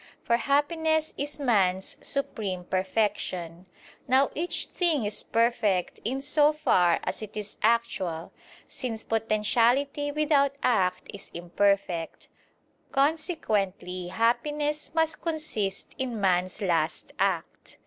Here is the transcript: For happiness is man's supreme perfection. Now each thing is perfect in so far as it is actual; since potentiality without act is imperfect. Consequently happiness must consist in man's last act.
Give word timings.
For 0.23 0.37
happiness 0.37 1.13
is 1.15 1.39
man's 1.39 1.95
supreme 2.01 2.63
perfection. 2.63 3.67
Now 4.07 4.31
each 4.33 4.65
thing 4.73 5.03
is 5.05 5.21
perfect 5.21 5.99
in 6.03 6.21
so 6.23 6.53
far 6.53 6.99
as 7.03 7.21
it 7.21 7.37
is 7.37 7.57
actual; 7.61 8.33
since 8.67 9.03
potentiality 9.03 10.11
without 10.11 10.55
act 10.63 11.11
is 11.13 11.29
imperfect. 11.35 12.29
Consequently 12.91 14.07
happiness 14.07 14.95
must 14.95 15.21
consist 15.21 15.93
in 15.99 16.19
man's 16.19 16.61
last 16.63 17.13
act. 17.19 17.77